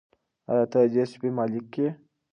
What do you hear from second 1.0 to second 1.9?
سپي مالیک یې؟